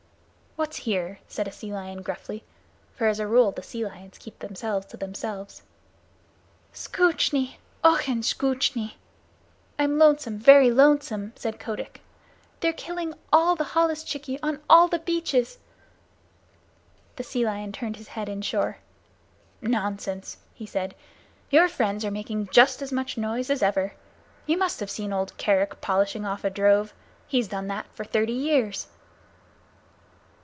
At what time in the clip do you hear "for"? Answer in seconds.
2.93-3.07, 27.95-28.03